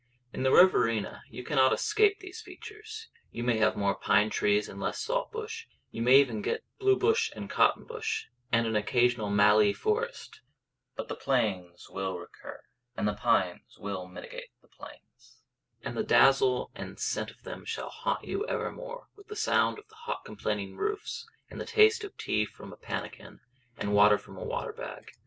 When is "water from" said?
23.93-24.35